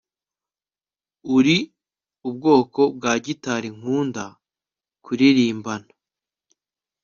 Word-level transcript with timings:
uri 1.37 1.57
ubwoko 2.29 2.81
bwa 2.95 3.13
gitari 3.25 3.69
nkunda 3.77 4.25
kuririmbana 5.03 5.89